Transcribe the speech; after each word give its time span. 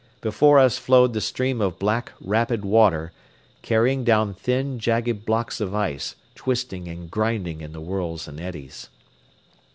Before 0.19 0.57
us 0.57 0.79
flowed 0.79 1.13
the 1.13 1.21
stream 1.21 1.61
of 1.61 1.77
black, 1.77 2.11
rapid 2.19 2.65
water, 2.65 3.11
carrying 3.61 4.03
down 4.03 4.33
thin, 4.33 4.79
jagged 4.79 5.25
blocks 5.27 5.61
of 5.61 5.75
ice, 5.75 6.15
twisting 6.33 6.87
and 6.87 7.11
grinding 7.11 7.61
in 7.61 7.71
the 7.71 7.81
whirls 7.81 8.27
and 8.27 8.39
eddies. 8.41 8.89